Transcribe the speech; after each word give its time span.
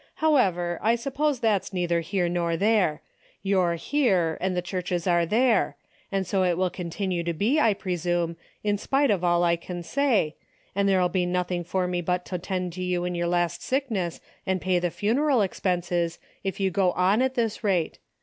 However, 0.15 0.79
I 0.81 0.95
suppose 0.95 1.39
that's 1.39 1.73
neither 1.73 1.99
here 1.99 2.27
nor 2.27 2.57
there. 2.57 3.03
You're 3.43 3.75
here 3.75 4.35
and 4.41 4.57
the 4.57 4.61
churches 4.63 5.05
are 5.05 5.27
there, 5.27 5.75
and 6.11 6.25
so 6.25 6.41
it 6.41 6.57
will 6.57 6.71
continue 6.71 7.21
to 7.23 7.33
be, 7.35 7.59
I 7.59 7.75
presume, 7.75 8.35
in 8.63 8.79
spite 8.79 9.11
of 9.11 9.23
all 9.23 9.43
I 9.43 9.57
can 9.57 9.83
say, 9.83 10.37
and 10.73 10.87
154 10.87 10.87
DAILY 10.87 10.87
RATE. 10.87 10.87
there'll 10.87 11.27
be 11.27 11.31
nothing 11.31 11.63
for 11.63 11.87
me 11.87 12.01
but 12.01 12.25
to 12.25 12.39
tend 12.39 12.77
you 12.77 13.05
in 13.05 13.13
your 13.13 13.27
last 13.27 13.61
sickness 13.61 14.19
and 14.43 14.59
pay 14.59 14.79
the 14.79 14.89
funeral 14.89 15.43
expenses, 15.43 16.17
if 16.43 16.59
you 16.59 16.71
go 16.71 16.93
on 16.93 17.21
at 17.21 17.35
this 17.35 17.63
rate. 17.63 17.99